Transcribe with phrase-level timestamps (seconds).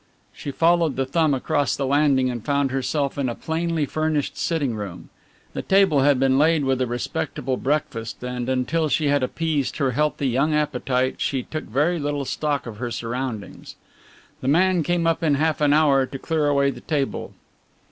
[0.33, 4.73] She followed the thumb across the landing and found herself in a plainly furnished sitting
[4.73, 5.09] room.
[5.53, 9.91] The table had been laid with a respectable breakfast, and until she had appeased her
[9.91, 13.75] healthy young appetite she took very little stock of her surroundings.
[14.39, 17.33] The man came up in half an hour to clear away the table.